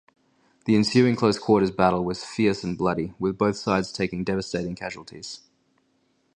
The 0.65 0.75
ensuing 0.75 1.15
close-quarters 1.15 1.69
battle 1.69 2.03
was 2.03 2.23
fierce 2.23 2.63
and 2.63 2.75
bloody, 2.75 3.13
with 3.19 3.37
both 3.37 3.55
sides 3.55 3.91
taking 3.91 4.23
devastating 4.23 4.73
casualties. 4.73 5.41